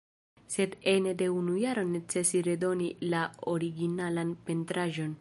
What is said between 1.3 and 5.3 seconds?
unu jaro necesis redoni la originalan pentraĵon.